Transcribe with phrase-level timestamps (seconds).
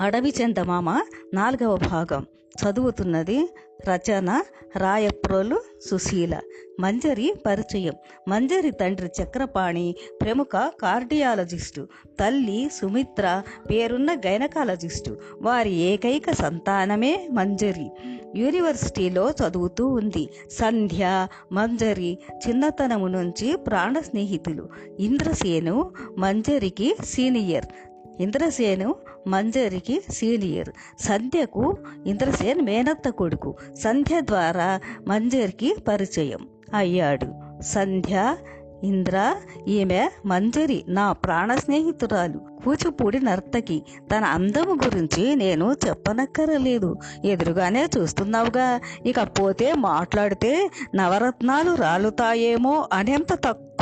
[0.00, 1.02] అడవి చందమామ
[1.34, 2.26] నాలుగవ భాగం.
[2.58, 3.48] చదువుతున్నది
[3.88, 4.42] రచన
[4.76, 6.40] రాయప్రోలు సుశీల.
[6.80, 7.94] మంజరి పరిచయం.
[8.28, 11.88] మంజరి తండ్రి చక్రపాణి ప్రముఖ కార్డియాలజిస్టు.
[12.20, 15.16] తల్లి సుమిత్ర పేరున్న గైనకాలజిస్టు.
[15.42, 17.90] వారి ఏకైక సంతానమే మంజరి.
[18.36, 20.28] యూనివర్సిటీలో చదువుతూ ఉంది.
[20.50, 22.18] సంధ్య మంజరి
[22.48, 24.68] చిన్నతనము నుంచి ప్రాణ స్నేహితులు
[25.00, 27.64] ఇంద్రసేను మంజరికి సీనియర్.
[28.20, 28.94] ఇంద్రసేను
[29.26, 30.68] మంజరికి సీనియర్.
[31.00, 33.56] సంధ్యకు ఇంద్రసేన్ మేనత్త కొడుకు.
[33.82, 37.26] సంధ్య ద్వారా మంజరికి పరిచయం అయ్యాడు.
[37.62, 38.36] సంధ్య
[38.84, 39.36] ఇంద్ర
[39.68, 42.38] ఈమె మంజరి నా ప్రాణ స్నేహితురాలు.
[42.64, 43.82] కూచిపూడి నర్తకి.
[44.12, 46.96] తన అందము గురించి నేను చెప్పనక్కరలేదు.
[47.24, 48.80] ఎదురుగానే చూస్తున్నావుగా.
[49.06, 53.34] ఇకపోతే మాట్లాడితే నవరత్నాలు రాలుతాయేమో అనేంత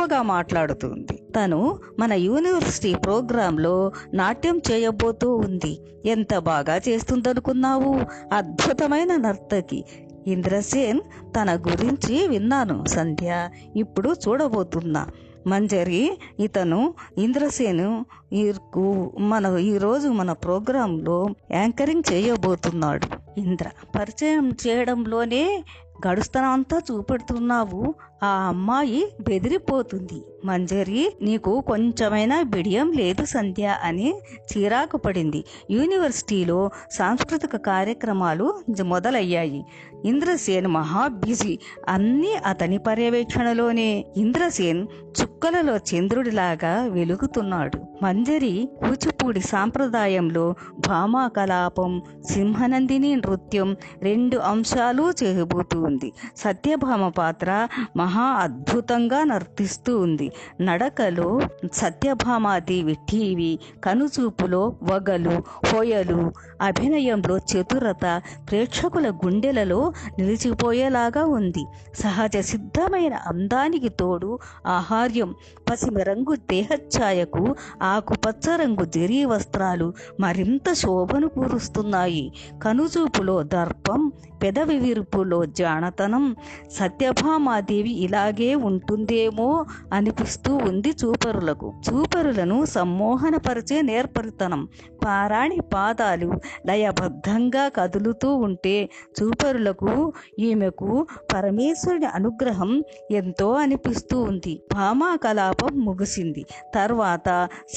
[0.00, 1.22] గొప్పగా మాట్లాడుతుంది.
[1.36, 5.80] తను మన యూనివర్సిటీ ప్రోగ్రాంలో నాట్యం చేయబోతూ ఉంది.
[6.06, 8.00] ఎంత బాగా చేస్తుందనుకున్నావు?
[8.34, 9.84] అద్భుతమైన నర్తకి.
[10.26, 13.48] ఇంద్రసేన్ తన గురించి విన్నాను సంధ్య.
[13.76, 15.06] ఇప్పుడు చూడబోతున్నా.
[15.46, 23.40] మంజరి ఇతను ఇంద్రసేను ఈర్కు మన ఈరోజు మన ప్రోగ్రాంలో యాంకరింగ్ చేయబోతున్నాడు.
[23.40, 23.66] ఇంద్ర
[23.98, 25.64] పరిచయం చేయడంలోనే
[26.08, 27.94] గడుస్తనంతా చూపెడుతున్నావు.
[28.22, 30.22] ఆ అమ్మాయి బెదిరిపోతుంది.
[30.44, 34.14] మంజరి నీకు కొంచెమైనా బిడియం లేదు సంధ్య అని
[34.52, 35.44] చిరాకు పడింది.
[35.70, 39.64] యూనివర్సిటీలో సాంస్కృతిక కార్యక్రమాలు మొదలయ్యాయి.
[40.04, 41.58] ఇంద్రసేన్ మహా బిజీ.
[41.88, 44.06] అన్నీ అతని పర్యవేక్షణలోనే.
[44.16, 44.86] ఇంద్రసేన్
[45.22, 47.80] చుక్కలలో చంద్రుడిలాగా వెలుగుతున్నాడు.
[48.02, 50.54] మంజరి కూచిపూడి సాంప్రదాయంలో
[50.88, 61.40] భామా కలాపం సింహనందిని నృత్యం రెండు అంశాలు చేయబోతూ ఉంది సత్యభామ పాత్ర మహా అద్భుతంగా నర్తిస్తూ ఉంది నడకలో
[61.72, 71.64] సత్యభామాదేవి టీవీ కనుచూపులో వగలు హోయలు అభినయంలో చతురత ప్రేక్షకుల గుండెలలో నిలిచిపోయేలాగా ఉంది.
[71.94, 75.34] సహజ సిద్ధమైన అందానికి తోడు ఆహార్యం
[75.70, 77.54] పసిమి రంగు దేహఛాయకు
[77.90, 79.86] ఆకుపచ్చ రంగు జరీ వస్త్రాలు
[80.20, 82.24] మరింత శోభను కూరుస్తున్నాయి
[82.62, 84.00] కనుచూపులో దర్పం
[84.42, 86.24] పెదవి విరుపులో జానతనం
[86.72, 89.48] సత్యభామాదేవి ఇలాగే ఉంటుందేమో
[89.92, 91.68] అనిపిస్తూ ఉంది చూపరులకు.
[91.86, 94.62] చూపరులను సమ్మోహనపరిచే నేర్పరితనం
[95.04, 96.30] పారాణి పాదాలు
[96.66, 98.76] లయబద్ధంగా కదులుతూ ఉంటే
[99.18, 99.92] చూపరులకు
[100.38, 100.90] ఈమెకు
[101.34, 102.72] పరమేశ్వరుని అనుగ్రహం
[103.10, 104.54] ఎంతో అనిపిస్తూ ఉంది.
[104.74, 106.44] భామా కలాపం ముగిసింది.
[106.74, 107.28] తర్వాత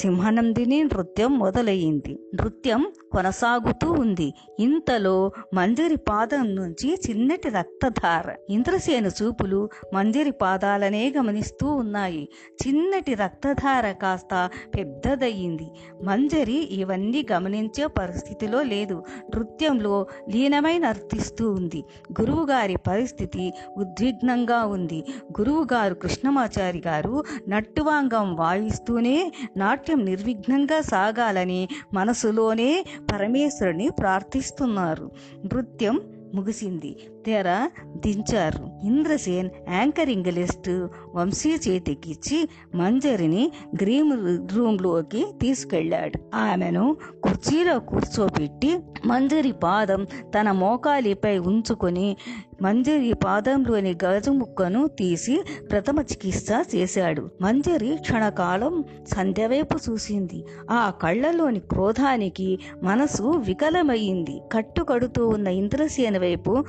[0.04, 2.18] సింహనందిని నృత్యం మొదలయ్యింది.
[2.34, 4.34] నృత్యం కొనసాగుతూ ఉంది.
[4.58, 12.28] ఇంతలో మంజరి పాదం నుంచి చిన్నటి రక్తధార ఇంద్రసేను చూపులు మంజరి పాదాలనే గమనిస్తూ ఉన్నాయి.
[12.66, 15.66] చిన్నటి రక్తధార కాస్త పెద్దదయ్యింది.
[16.02, 19.04] మంజరి ఇవన్నీ గమనించే పరిస్థితిలో లేదు.
[19.36, 21.84] నృత్యంలో లీనమై నర్తిస్తూ ఉంది.
[22.20, 25.04] గురువుగారి పరిస్థితి ఉద్విగ్నంగా ఉంది.
[25.40, 35.10] గురువుగారు కృష్ణమాచారి గారు నట్టువాంగం వాయిస్తూనే నాట్య నిర్విఘ్నంగా సాగాలని మనసులోనే పరమేశ్వరుని ప్రార్థిస్తున్నారు.
[35.44, 36.00] నృత్యం
[36.34, 36.96] ముగిసింది.
[37.26, 38.86] తెర దించారు.
[38.86, 40.70] ఇంద్రసేన్ యాంకరింగ్ లిస్ట్
[41.14, 43.52] వంశీ చేతికిచ్చి మంజరిని
[43.82, 44.12] గ్రీన్
[44.56, 52.16] రూమ్లోకి తీసుకెళ్ళాడు ఆమెను కుర్చీలో కూర్చోబెట్టి మంజరి పాదం తన మోకాలిపై ఉంచుకొని
[52.62, 57.30] మంజరి పాదంలోని గజ ముక్కను తీసి ప్రథమ చికిత్స చేశాడు.
[57.42, 60.44] మంజరి క్షణకాలం సంధ్యవైపు చూసింది.
[60.70, 66.64] ఆ కళ్ళలోని క్రోధానికి మనసు వికలమయ్యింది కట్టుకడుతూ ఉన్న ఇంద్రసేన వైపు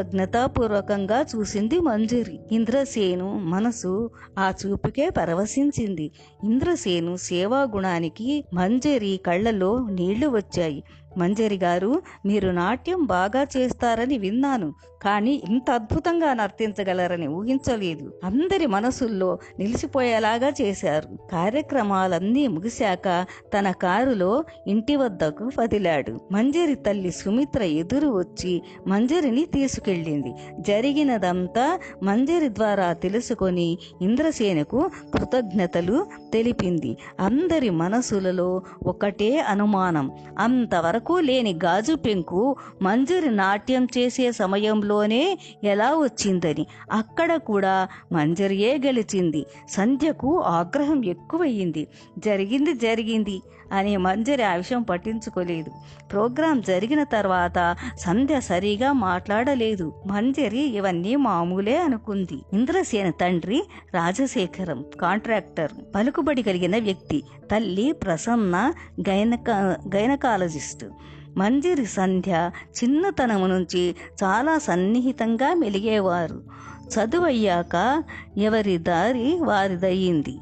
[0.00, 2.36] కృతజ్ఞతాపూర్వకంగా చూసింది మంజరి.
[2.52, 3.90] ఇంద్రసేను మనసు
[4.38, 6.06] ఆ చూపుకే పరవశించింది.
[6.44, 10.80] ఇంద్రసేను సేవా గుణానికి మంజరి కళ్ళలో నీళ్ళు వచ్చాయి.
[11.18, 18.12] మంజరి గారు మీరు నాట్యం బాగా చేస్తారని విన్నాను కానీ ఇంత అద్భుతంగా నర్తించగలరని ఊహించలేదు.
[18.24, 21.08] అందరి మనసుల్లో నిలిచిపోయేలాగా చేశారు.
[21.32, 23.26] కార్యక్రమాలన్నీ ముగిశాక
[23.58, 26.20] తన కారులో ఇంటి వద్దకు వదిలాడు.
[26.32, 30.34] మంజరి తల్లి సుమిత్ర ఎదురు వచ్చి మంజరిని తీసుకెళ్ళింది.
[30.60, 36.96] జరిగినదంతా మంజరి ద్వారా తెలుసుకొని ఇంద్రసేనకు కృతజ్ఞతలు తెలిపింది.
[37.20, 47.36] అందరి మనసులలో ఒకటే అనుమానం అంతవరకు లేని గాజు పెంకు మంజరి నాట్యం చేసే సమయంలోనే ఎలా వచ్చిందని అక్కడ
[47.36, 49.46] కూడా మంజరియే గెలిచింది.
[49.70, 51.86] సంధ్యకు ఆగ్రహం ఎక్కువయ్యింది.
[52.18, 53.42] జరిగింది జరిగింది
[53.72, 55.70] అని మంజరి ఆ విషయం పట్టించుకోలేదు.
[56.12, 59.92] ప్రోగ్రాం జరిగిన తర్వాత సంధ్య సరిగా మాట్లాడలేదు.
[60.06, 62.38] మంజరి ఇవన్నీ మామూలే అనుకుంది.
[62.52, 63.62] ఇంద్రసేన తండ్రి
[63.94, 68.72] రాజశేఖరం కాంట్రాక్టర్ పలుకుబడి కలిగిన వ్యక్తి తల్లి ప్రసన్న
[69.08, 69.50] గైనక
[69.94, 70.89] గైనకాలజిస్ట్.
[71.36, 72.50] మంజరి సంధ్య
[72.84, 73.94] చిన్నతనము నుంచి
[74.24, 76.42] చాలా సన్నిహితంగా మెలిగేవారు.
[76.90, 78.04] చదువయ్యాక
[78.36, 80.38] ఎవరి దారి వారిదయ్యింది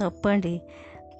[0.00, 0.60] తప్పండి.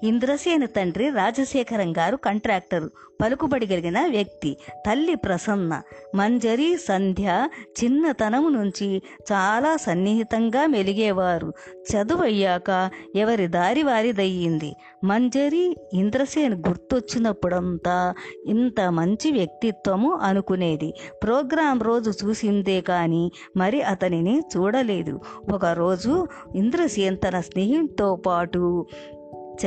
[0.03, 2.91] ఇంద్రసేన తండ్రి రాజశేఖరం గారు కాంట్రాక్టరు
[3.21, 4.57] పలుకుబడి కలిగిన వ్యక్తి
[4.87, 5.81] తల్లి ప్రసన్న
[6.15, 7.47] మంజరి సంధ్య
[7.83, 9.01] చిన్నతనము నుంచి
[9.31, 11.53] చాలా సన్నిహితంగా మెలిగేవారు.
[11.91, 14.75] చదువయ్యాక ఎవరి దారి వారిదయ్యింది?
[15.03, 18.13] మంజరి ఇంద్రసేన్ గుర్తొచ్చినప్పుడంతా
[18.45, 20.93] ఇంత మంచి వ్యక్తిత్వము అనుకునేది.
[21.23, 25.19] ప్రోగ్రాం రోజు చూసిందే కానీ మరి అతనిని చూడలేదు.
[25.53, 28.85] ఒకరోజు ఇంద్రసేన్ తన స్నేహితుతో పాటు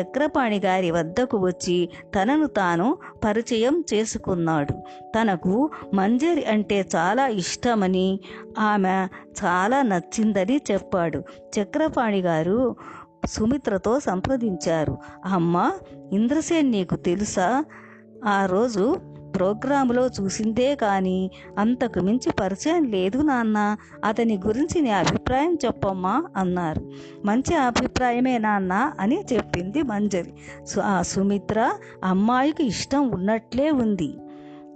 [0.00, 4.72] చక్రపాణి గారి వద్దకు వచ్చి తనను తాను పరిచయం చేసుకున్నాడు.
[5.18, 8.20] తనకు మంజరి అంటే చాలా ఇష్టమని
[8.58, 9.08] ఆమె
[9.44, 11.22] చాలా నచ్చిందని చెప్పాడు.
[11.60, 12.76] చక్రపాణి గారు
[13.26, 14.98] సుమిత్రతో సంప్రదించారు.
[15.24, 15.72] అమ్మ
[16.12, 17.64] ఇంద్రసేన్ నీకు తెలుసా?
[18.24, 18.96] ఆ రోజు
[19.34, 23.76] ప్రోగ్రాములో చూసిందే కానీ అంతకు మించి పరిచయం లేదు నాన్న.
[24.04, 26.90] అతని గురించి నీ అభిప్రాయం చెప్పమ్మా అన్నారు.
[27.24, 30.32] మంచి అభిప్రాయమే నాన్న అని చెప్పింది మంజరి.
[30.66, 31.72] సు- ఆ సుమిత్ర
[32.04, 34.14] అమ్మాయికి ఇష్టం ఉన్నట్లే ఉంది.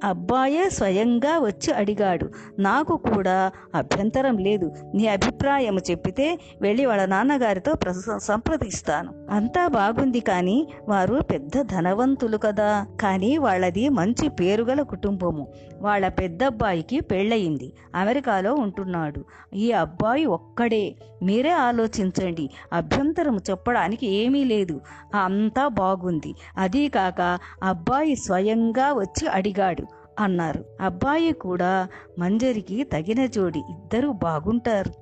[0.04, 2.30] అబ్బాయే స్వయంగా వచ్చి అడిగాడు.
[2.58, 4.72] నాకు కూడా అభ్యంతరం లేదు.
[4.94, 9.12] నీ అభిప్రాయం చెప్పితే వెళ్ళి వాళ్ళ నాన్నగారితో ప్రస- సంప్రదిస్తాను.
[9.30, 12.86] అంతా బాగుంది కానీ వారు పెద్ద ధనవంతులు కదా.
[13.00, 15.48] కానీ వాళ్ళది మంచి పేరుగల కుటుంబము.
[15.80, 17.72] వాళ్ళ పెద్దబ్బాయికి పెళ్ళయింది.
[17.94, 19.24] అమెరికాలో ఉంటున్నాడు.
[19.54, 20.94] ఈ అబ్బాయి ఒక్కడే.
[21.22, 22.50] మీరే ఆలోచించండి.
[22.72, 24.80] అభ్యంతరం చెప్పడానికి ఏమీ లేదు.
[25.14, 26.34] అంతా బాగుంది.
[26.58, 29.84] అదీ కాక అబ్బాయి స్వయంగా వచ్చి అడిగాడు.
[30.18, 30.64] అన్నారు.
[30.80, 31.88] అబ్బాయి కూడా
[32.18, 34.92] మంజరికి తగిన జోడి ఇద్దరు బాగుంటారు.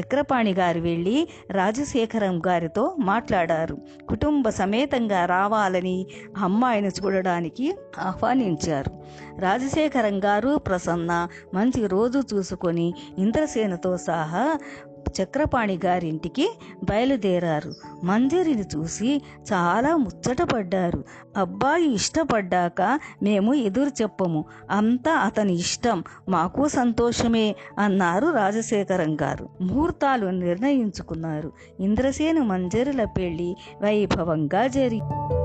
[0.00, 3.78] చక్రపాణి గారు వెళ్ళి రాజశేఖరం గారితో మాట్లాడారు.
[4.08, 8.90] కుటుంబ సమేతంగా రావాలని అమ్మాయిని చూడడానికి ఆహ్వానించారు.
[9.40, 14.58] రాజశేఖరం గారు ప్రసన్న మంచి రోజు చూసుకొని ఇంద్రసేనతో సహా
[15.22, 17.72] చక్రపాణి గారింటికి బయలుదేరారు.
[18.04, 19.22] మంజరిని చూసి
[19.52, 21.04] చాలా ముచ్చటపడ్డారు.
[21.36, 24.44] అబ్బాయి ఇష్టపడ్డాక మేము ఎదురు చెప్పము.
[24.70, 26.02] అంతా అతని ఇష్టం.
[26.28, 29.48] మాకు సంతోషమే అన్నారు రాజశేఖరం గారు.
[29.60, 31.52] ముహూర్తాలు నిర్ణయించుకున్నారు.
[31.80, 35.41] ఇంద్రసేను మంజరుల పెళ్ళి వైభవంగా జరిగింది